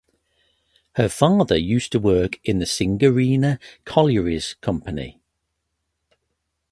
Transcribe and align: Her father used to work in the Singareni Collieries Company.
Her 0.95 1.07
father 1.07 1.55
used 1.55 1.91
to 1.91 1.99
work 1.99 2.39
in 2.43 2.57
the 2.57 2.65
Singareni 2.65 3.59
Collieries 3.85 4.55
Company. 4.59 5.19